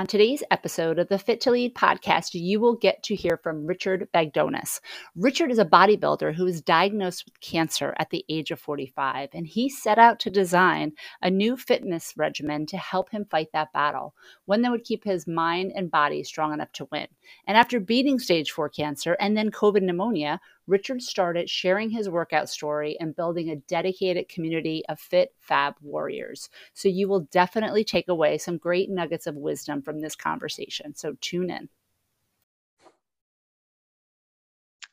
[0.00, 3.66] On today's episode of the Fit to Lead podcast, you will get to hear from
[3.66, 4.80] Richard Bagdonas.
[5.14, 9.46] Richard is a bodybuilder who was diagnosed with cancer at the age of 45, and
[9.46, 14.14] he set out to design a new fitness regimen to help him fight that battle,
[14.46, 17.08] one that would keep his mind and body strong enough to win.
[17.46, 20.40] And after beating stage 4 cancer and then COVID pneumonia,
[20.70, 26.48] Richard started sharing his workout story and building a dedicated community of fit fab warriors.
[26.74, 30.94] So you will definitely take away some great nuggets of wisdom from this conversation.
[30.94, 31.68] So tune in.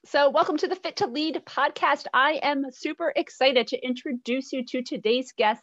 [0.04, 2.06] So, welcome to the Fit to Lead podcast.
[2.14, 5.62] I am super excited to introduce you to today's guest,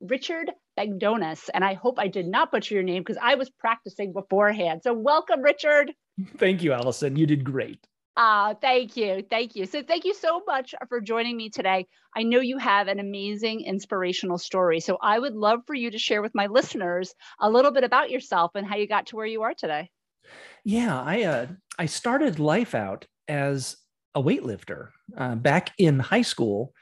[0.00, 1.48] Richard Bagdonas.
[1.54, 4.82] And I hope I did not butcher your name because I was practicing beforehand.
[4.84, 5.94] So, welcome, Richard.
[6.36, 7.16] Thank you, Allison.
[7.16, 7.86] You did great.
[8.16, 9.22] Uh, thank you.
[9.28, 9.66] Thank you.
[9.66, 11.86] So, thank you so much for joining me today.
[12.16, 14.80] I know you have an amazing inspirational story.
[14.80, 18.10] So, I would love for you to share with my listeners a little bit about
[18.10, 19.90] yourself and how you got to where you are today.
[20.64, 21.46] Yeah, I uh,
[21.78, 23.76] I started life out as
[24.14, 24.88] a weightlifter.
[25.16, 26.72] Uh, back in high school,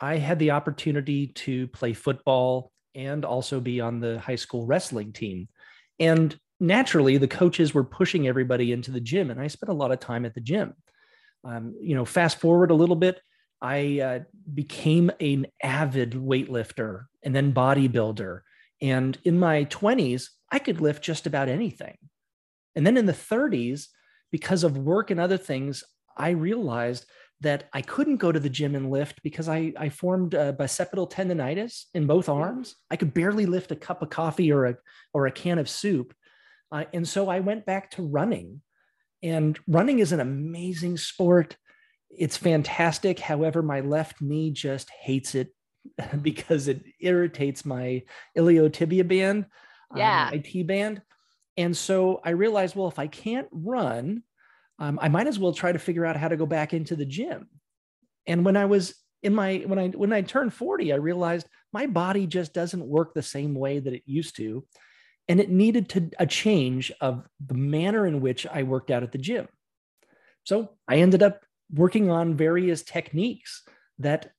[0.00, 5.12] I had the opportunity to play football and also be on the high school wrestling
[5.12, 5.48] team.
[6.00, 9.90] And naturally the coaches were pushing everybody into the gym and i spent a lot
[9.90, 10.72] of time at the gym.
[11.44, 13.20] Um, you know fast forward a little bit
[13.60, 14.20] i uh,
[14.54, 18.40] became an avid weightlifter and then bodybuilder.
[18.80, 21.96] And in my 20s i could lift just about anything.
[22.76, 23.88] And then in the 30s
[24.30, 25.82] because of work and other things
[26.16, 27.06] i realized
[27.40, 31.10] that i couldn't go to the gym and lift because i, I formed a bicipital
[31.10, 32.76] tendonitis in both arms.
[32.88, 34.76] I could barely lift a cup of coffee or a,
[35.12, 36.14] or a can of soup
[36.72, 38.62] uh, and so I went back to running.
[39.22, 41.56] And running is an amazing sport.
[42.10, 43.20] It's fantastic.
[43.20, 45.54] However, my left knee just hates it
[46.22, 48.02] because it irritates my
[48.36, 49.46] iliotibial band,
[49.90, 50.24] um, yeah.
[50.24, 51.02] um, my T band.
[51.56, 54.22] And so I realized, well, if I can't run,
[54.78, 57.04] um, I might as well try to figure out how to go back into the
[57.04, 57.48] gym.
[58.26, 61.86] And when I was in my when I when I turned 40, I realized my
[61.86, 64.64] body just doesn't work the same way that it used to
[65.32, 69.12] and it needed to a change of the manner in which I worked out at
[69.12, 69.48] the gym.
[70.44, 71.40] So I ended up
[71.72, 73.62] working on various techniques
[73.98, 74.32] that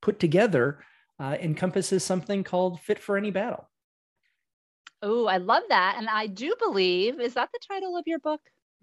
[0.00, 0.78] put together
[1.18, 3.68] uh, encompasses something called Fit for Any Battle.
[5.02, 5.96] Oh, I love that.
[5.98, 8.40] And I do believe, is that the title of your book?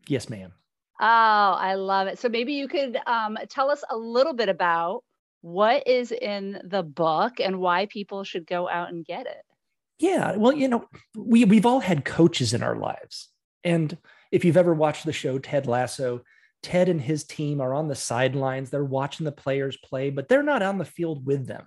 [0.09, 0.51] Yes, ma'am.
[0.99, 2.19] Oh, I love it.
[2.19, 5.05] So maybe you could um, tell us a little bit about
[5.39, 9.45] what is in the book and why people should go out and get it.
[9.99, 10.85] Yeah, well, you know,
[11.15, 13.29] we we've all had coaches in our lives.
[13.63, 13.97] And
[14.31, 16.21] if you've ever watched the show Ted Lasso,
[16.61, 20.43] Ted and his team are on the sidelines, they're watching the players play, but they're
[20.43, 21.65] not on the field with them.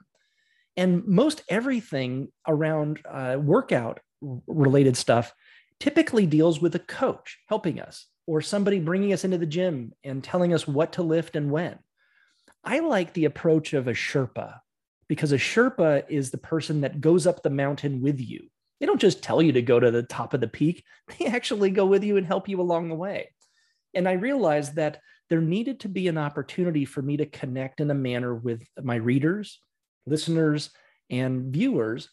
[0.76, 4.00] And most everything around uh, workout
[4.46, 5.32] related stuff
[5.80, 10.22] typically deals with a coach helping us or somebody bringing us into the gym and
[10.22, 11.78] telling us what to lift and when.
[12.62, 14.60] I like the approach of a Sherpa
[15.08, 18.48] because a Sherpa is the person that goes up the mountain with you.
[18.78, 20.84] They don't just tell you to go to the top of the peak,
[21.18, 23.30] they actually go with you and help you along the way.
[23.94, 27.90] And I realized that there needed to be an opportunity for me to connect in
[27.90, 29.60] a manner with my readers,
[30.06, 30.70] listeners,
[31.10, 32.08] and viewers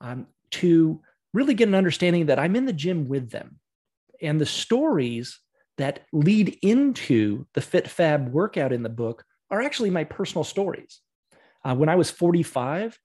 [0.00, 1.00] um, to
[1.32, 3.58] really get an understanding that I'm in the gym with them.
[4.20, 5.38] And the stories
[5.78, 11.00] that lead into the Fit Fab workout in the book are actually my personal stories.
[11.66, 12.96] Uh, when I was 45,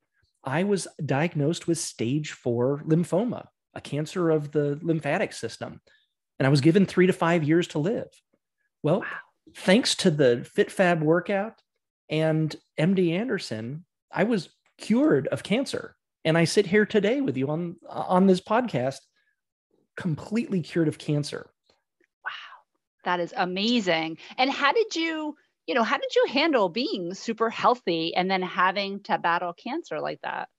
[0.44, 5.82] I was diagnosed with stage four lymphoma, a cancer of the lymphatic system.
[6.38, 8.10] And I was given three to five years to live.
[8.84, 9.08] Well, wow.
[9.56, 11.60] thanks to the FitFab workout
[12.08, 15.96] and MD Anderson, I was cured of cancer.
[16.24, 18.98] And I sit here today with you on, on this podcast,
[19.98, 21.50] completely cured of cancer.
[22.24, 22.32] Wow,
[23.06, 24.20] that is amazing.
[24.38, 25.36] And how did you
[25.68, 30.00] you know, how did you handle being super healthy and then having to battle cancer
[30.00, 30.50] like that?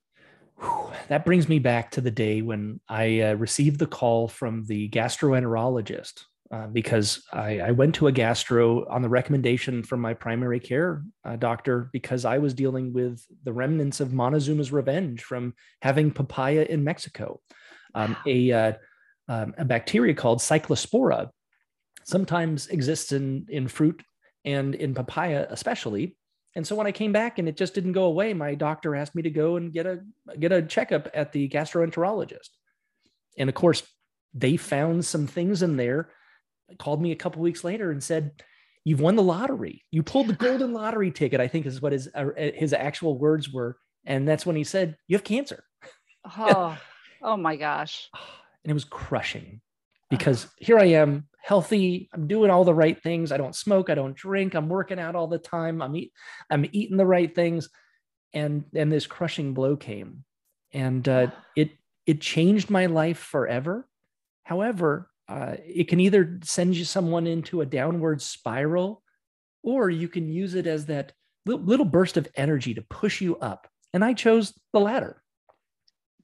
[1.09, 4.89] That brings me back to the day when I uh, received the call from the
[4.91, 10.61] gastroenterologist uh, because I, I, went to a gastro on the recommendation from my primary
[10.61, 16.11] care uh, doctor because I was dealing with the remnants of Montezuma's revenge from having
[16.11, 17.41] papaya in Mexico.
[17.95, 18.73] Um, a, uh,
[19.29, 21.31] um, a bacteria called Cyclospora
[22.05, 24.03] sometimes exists in, in fruit
[24.45, 26.17] and in papaya especially.
[26.55, 29.15] And so when I came back and it just didn't go away, my doctor asked
[29.15, 30.01] me to go and get a
[30.39, 32.51] get a checkup at the gastroenterologist.
[33.39, 33.83] And of course,
[34.35, 36.11] they found some things in there.
[36.79, 38.33] Called me a couple weeks later and said,
[38.85, 39.83] "You've won the lottery.
[39.91, 43.51] You pulled the golden lottery ticket." I think is what his uh, his actual words
[43.51, 43.79] were.
[44.05, 45.65] And that's when he said, "You have cancer."
[46.39, 46.79] Oh,
[47.23, 48.11] oh my gosh!
[48.65, 49.61] And it was crushing
[50.09, 52.09] because here I am healthy.
[52.13, 53.33] I'm doing all the right things.
[53.33, 53.91] I don't smoke.
[53.91, 54.55] I don't drink.
[54.55, 55.83] I'm working out all the time.
[55.83, 56.13] I'm eat,
[56.49, 57.69] I'm eating the right things.
[58.33, 60.25] And and this crushing blow came,
[60.73, 61.73] and uh, it
[62.07, 63.87] it changed my life forever.
[64.45, 69.03] However, uh, it can either send you someone into a downward spiral,
[69.63, 71.13] or you can use it as that
[71.45, 73.69] little, little burst of energy to push you up.
[73.93, 75.22] And I chose the latter.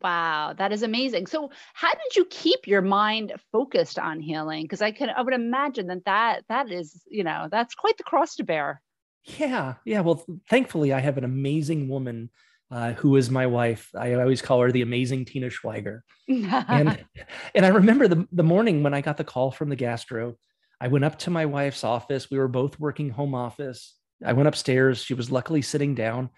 [0.01, 1.27] Wow, that is amazing.
[1.27, 4.63] So, how did you keep your mind focused on healing?
[4.63, 8.05] Because I can, I would imagine that that that is, you know, that's quite the
[8.05, 8.81] cross to bear.
[9.25, 10.01] Yeah, yeah.
[10.01, 12.31] Well, thankfully, I have an amazing woman
[12.71, 13.91] uh, who is my wife.
[13.97, 16.01] I always call her the amazing Tina Schweiger.
[16.29, 17.05] and
[17.55, 20.37] and I remember the the morning when I got the call from the gastro.
[20.81, 22.31] I went up to my wife's office.
[22.31, 23.97] We were both working home office.
[24.25, 25.03] I went upstairs.
[25.03, 26.31] She was luckily sitting down,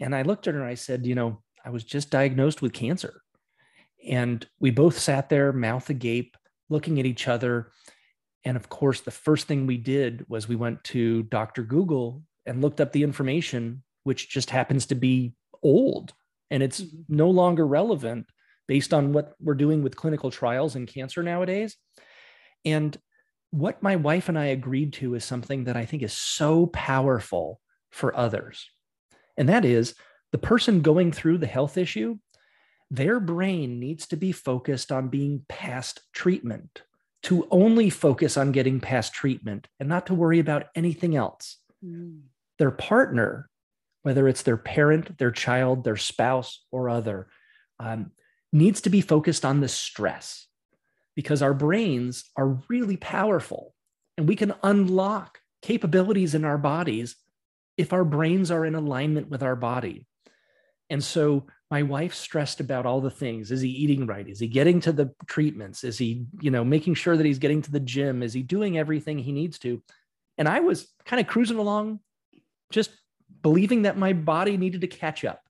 [0.00, 2.72] and I looked at her and I said, "You know, I was just diagnosed with
[2.72, 3.22] cancer.
[4.06, 6.36] And we both sat there, mouth agape,
[6.68, 7.70] looking at each other.
[8.44, 11.62] And of course, the first thing we did was we went to Dr.
[11.62, 16.12] Google and looked up the information, which just happens to be old
[16.50, 17.16] and it's mm-hmm.
[17.16, 18.26] no longer relevant
[18.68, 21.76] based on what we're doing with clinical trials in cancer nowadays.
[22.64, 22.96] And
[23.50, 27.60] what my wife and I agreed to is something that I think is so powerful
[27.90, 28.70] for others.
[29.36, 29.94] And that is
[30.34, 32.18] the person going through the health issue,
[32.90, 36.82] their brain needs to be focused on being past treatment,
[37.22, 41.58] to only focus on getting past treatment and not to worry about anything else.
[41.86, 42.22] Mm.
[42.58, 43.48] Their partner,
[44.02, 47.28] whether it's their parent, their child, their spouse, or other,
[47.78, 48.10] um,
[48.52, 50.48] needs to be focused on the stress
[51.14, 53.72] because our brains are really powerful
[54.18, 57.14] and we can unlock capabilities in our bodies
[57.76, 60.08] if our brains are in alignment with our body.
[60.90, 63.50] And so my wife stressed about all the things.
[63.50, 64.28] Is he eating right?
[64.28, 65.82] Is he getting to the treatments?
[65.82, 68.22] Is he, you know, making sure that he's getting to the gym?
[68.22, 69.82] Is he doing everything he needs to?
[70.36, 72.00] And I was kind of cruising along,
[72.70, 72.90] just
[73.42, 75.40] believing that my body needed to catch up.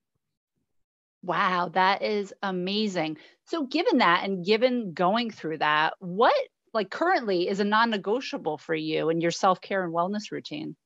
[1.22, 3.16] Wow, that is amazing.
[3.46, 6.34] So, given that and given going through that, what
[6.74, 10.76] like currently is a non negotiable for you in your self care and wellness routine?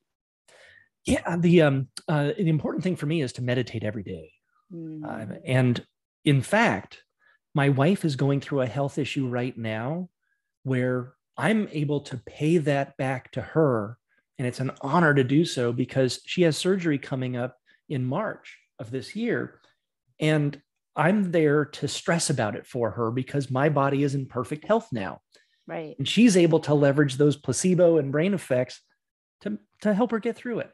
[1.04, 4.30] Yeah, the um, uh, the important thing for me is to meditate every day.
[4.72, 5.04] Mm.
[5.04, 5.84] Um, and
[6.24, 7.02] in fact,
[7.54, 10.08] my wife is going through a health issue right now
[10.62, 13.96] where I'm able to pay that back to her.
[14.38, 17.56] And it's an honor to do so because she has surgery coming up
[17.88, 19.60] in March of this year.
[20.20, 20.60] And
[20.94, 24.88] I'm there to stress about it for her because my body is in perfect health
[24.92, 25.20] now.
[25.66, 25.94] Right.
[25.98, 28.80] And she's able to leverage those placebo and brain effects
[29.42, 30.70] to, to help her get through it.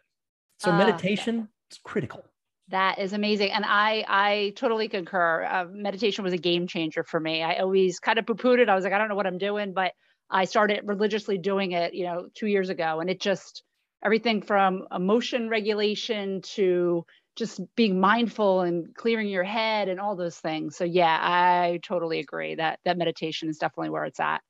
[0.59, 2.25] So uh, meditation is critical.
[2.69, 5.45] That is amazing, and I I totally concur.
[5.45, 7.43] Uh, meditation was a game changer for me.
[7.43, 8.69] I always kind of poo pooed it.
[8.71, 9.93] I was like, I don't know what I'm doing, but
[10.31, 13.63] I started religiously doing it, you know, two years ago, and it just
[14.03, 17.05] everything from emotion regulation to
[17.37, 20.77] just being mindful and clearing your head and all those things.
[20.77, 24.41] So yeah, I totally agree that that meditation is definitely where it's at.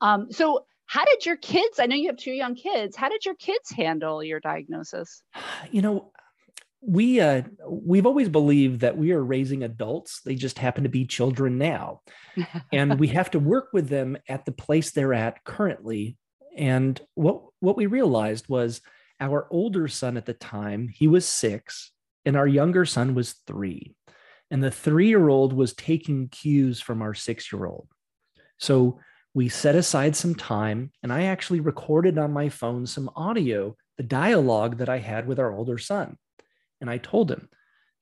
[0.00, 1.78] Um, so how did your kids?
[1.78, 2.96] I know you have two young kids.
[2.96, 5.22] How did your kids handle your diagnosis?
[5.70, 6.12] You know,
[6.86, 10.20] we uh, we've always believed that we are raising adults.
[10.22, 12.02] They just happen to be children now.
[12.72, 16.16] And we have to work with them at the place they're at currently.
[16.56, 18.80] And what what we realized was
[19.20, 21.92] our older son at the time he was 6
[22.24, 23.94] and our younger son was 3
[24.50, 27.88] and the 3-year-old was taking cues from our 6-year-old
[28.58, 28.98] so
[29.32, 34.02] we set aside some time and i actually recorded on my phone some audio the
[34.02, 36.16] dialogue that i had with our older son
[36.80, 37.48] and I told him,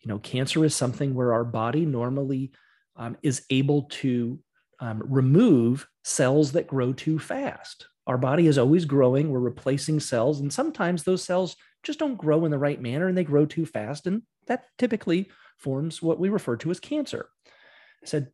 [0.00, 2.52] you know, cancer is something where our body normally
[2.96, 4.38] um, is able to
[4.80, 7.86] um, remove cells that grow too fast.
[8.06, 9.30] Our body is always growing.
[9.30, 13.16] We're replacing cells, and sometimes those cells just don't grow in the right manner and
[13.16, 14.06] they grow too fast.
[14.06, 17.28] And that typically forms what we refer to as cancer.
[17.46, 18.28] I said,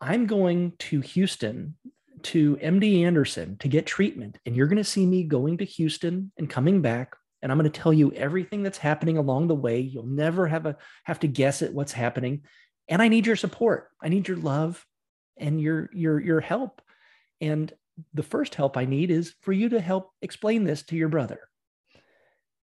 [0.00, 1.76] I'm going to Houston
[2.22, 6.32] to MD Anderson to get treatment, and you're going to see me going to Houston
[6.36, 9.80] and coming back and I'm going to tell you everything that's happening along the way.
[9.80, 12.42] You'll never have a have to guess at what's happening.
[12.88, 13.88] And I need your support.
[14.02, 14.84] I need your love
[15.36, 16.82] and your your your help.
[17.40, 17.72] And
[18.14, 21.40] the first help I need is for you to help explain this to your brother.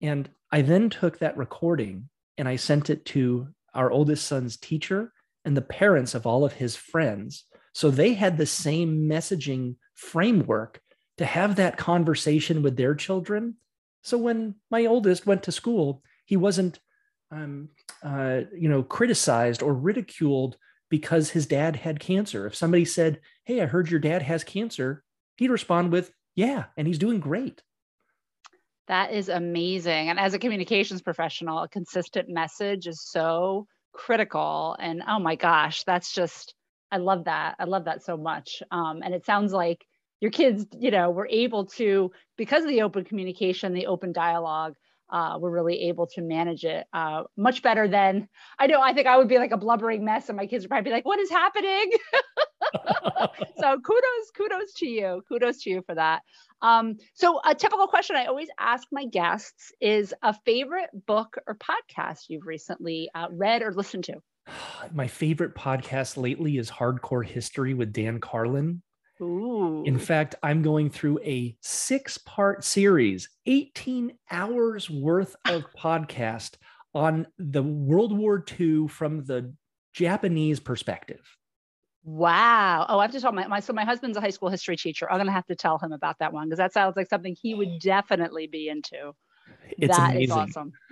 [0.01, 5.13] And I then took that recording and I sent it to our oldest son's teacher
[5.45, 7.45] and the parents of all of his friends.
[7.73, 10.81] So they had the same messaging framework
[11.17, 13.55] to have that conversation with their children
[14.01, 16.79] so when my oldest went to school, he wasn't,
[17.32, 17.70] um,
[18.03, 20.58] uh, you know, criticized or ridiculed
[20.89, 22.48] because his dad had cancer.
[22.48, 25.03] If somebody said, Hey, I heard your dad has cancer,
[25.38, 27.62] he'd respond with, Yeah, and he's doing great.
[28.88, 30.10] That is amazing.
[30.10, 34.75] And as a communications professional, a consistent message is so critical.
[34.79, 36.56] And oh my gosh, that's just,
[36.91, 37.56] I love that.
[37.60, 38.63] I love that so much.
[38.72, 39.86] Um, and it sounds like
[40.19, 44.75] your kids, you know, were able to, because of the open communication, the open dialogue,
[45.11, 48.27] uh, we're really able to manage it uh, much better than
[48.59, 48.79] I know.
[48.79, 50.93] I think I would be like a blubbering mess, and my kids would probably be
[50.93, 51.91] like, "What is happening?"
[53.57, 56.21] so kudos, kudos to you, kudos to you for that.
[56.61, 61.55] Um, so a typical question I always ask my guests is a favorite book or
[61.55, 64.15] podcast you've recently uh, read or listened to.
[64.93, 68.81] My favorite podcast lately is Hardcore History with Dan Carlin.
[69.21, 69.83] Ooh.
[69.85, 76.55] In fact, I'm going through a six part series, 18 hours worth of podcast
[76.93, 79.53] on the World War II from the
[79.93, 81.21] Japanese perspective.
[82.03, 82.85] Wow.
[82.88, 85.11] Oh, I have to tell my, my so my husband's a high school history teacher.
[85.11, 87.53] I'm gonna have to tell him about that one because that sounds like something he
[87.53, 89.13] would definitely be into.
[89.77, 90.23] It's That amazing.
[90.23, 90.71] is awesome.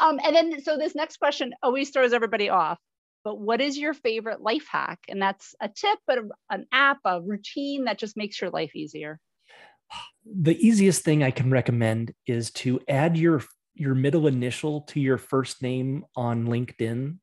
[0.00, 2.78] um, and then so this next question always throws everybody off.
[3.24, 5.00] But what is your favorite life hack?
[5.08, 9.20] And that's a tip, but an app, a routine that just makes your life easier.
[10.24, 13.42] The easiest thing I can recommend is to add your
[13.74, 17.16] your middle initial to your first name on LinkedIn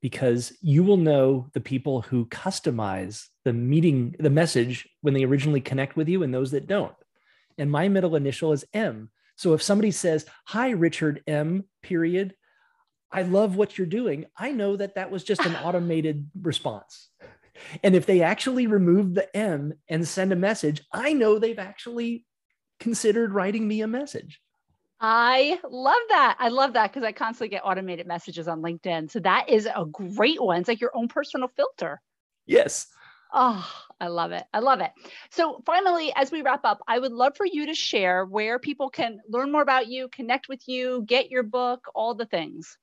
[0.00, 5.60] because you will know the people who customize the meeting the message when they originally
[5.60, 6.94] connect with you and those that don't.
[7.58, 9.10] And my middle initial is M.
[9.36, 12.34] So if somebody says, "Hi Richard M." period,
[13.12, 14.26] I love what you're doing.
[14.36, 17.08] I know that that was just an automated response.
[17.82, 22.24] And if they actually remove the M and send a message, I know they've actually
[22.78, 24.40] considered writing me a message.
[25.00, 26.36] I love that.
[26.38, 29.10] I love that because I constantly get automated messages on LinkedIn.
[29.10, 30.60] So that is a great one.
[30.60, 32.00] It's like your own personal filter.
[32.46, 32.86] Yes.
[33.32, 33.66] Oh,
[34.00, 34.44] I love it.
[34.52, 34.90] I love it.
[35.30, 38.90] So, finally, as we wrap up, I would love for you to share where people
[38.90, 42.76] can learn more about you, connect with you, get your book, all the things.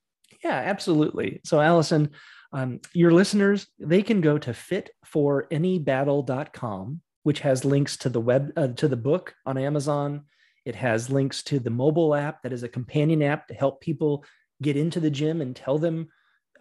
[0.43, 1.39] Yeah, absolutely.
[1.43, 2.09] So, Allison,
[2.53, 8.69] um, your listeners, they can go to fitforanybattle.com, which has links to the web uh,
[8.69, 10.23] to the book on Amazon.
[10.65, 14.23] It has links to the mobile app that is a companion app to help people
[14.61, 16.09] get into the gym and tell them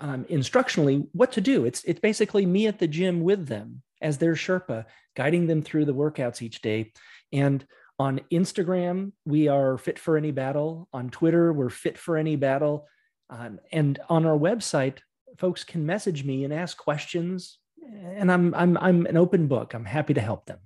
[0.00, 1.64] um, instructionally what to do.
[1.64, 5.86] It's it's basically me at the gym with them as their Sherpa, guiding them through
[5.86, 6.92] the workouts each day.
[7.32, 7.66] And
[7.98, 10.88] on Instagram, we are Fit for Any Battle.
[10.92, 12.86] On Twitter, we're Fit for Any Battle.
[13.30, 14.98] Um, and on our website,
[15.36, 17.58] folks can message me and ask questions.
[17.82, 19.74] And I'm I'm I'm an open book.
[19.74, 20.58] I'm happy to help them.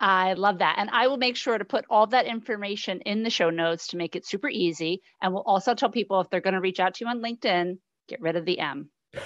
[0.00, 0.76] I love that.
[0.78, 3.96] And I will make sure to put all that information in the show notes to
[3.96, 5.02] make it super easy.
[5.20, 7.78] And we'll also tell people if they're going to reach out to you on LinkedIn,
[8.08, 8.90] get rid of the M.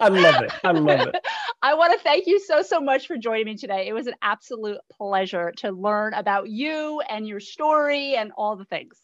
[0.00, 0.52] I love it.
[0.64, 1.14] I love it.
[1.64, 3.86] I want to thank you so, so much for joining me today.
[3.86, 8.64] It was an absolute pleasure to learn about you and your story and all the
[8.64, 8.98] things.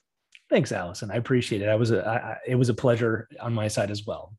[0.51, 1.11] Thanks, Allison.
[1.11, 1.69] I appreciate it.
[1.69, 4.35] I was a, I, it was a pleasure on my side as well.